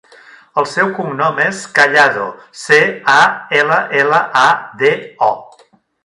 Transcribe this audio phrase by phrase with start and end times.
[0.61, 2.25] El seu cognom és Callado:
[2.63, 2.79] ce,
[3.17, 3.21] a,
[3.61, 4.47] ela, ela, a,
[4.81, 4.95] de,
[5.27, 5.33] o.